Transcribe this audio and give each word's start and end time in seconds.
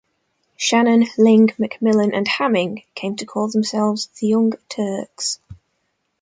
Shannon, 0.57 1.05
Ling, 1.19 1.49
McMillan 1.59 2.09
and 2.17 2.25
Hamming 2.27 2.85
came 2.95 3.15
to 3.17 3.25
call 3.27 3.49
themselves 3.49 4.07
the 4.19 4.25
Young 4.29 4.53
Turks. 4.67 5.37